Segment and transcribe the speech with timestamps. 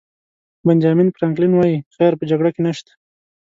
[0.65, 2.91] بنجامین فرانکلن وایي خیر په جګړه کې نشته.